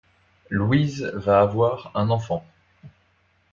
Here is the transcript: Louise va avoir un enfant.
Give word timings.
Louise 0.49 1.03
va 1.13 1.41
avoir 1.41 1.91
un 1.93 2.09
enfant. 2.09 2.43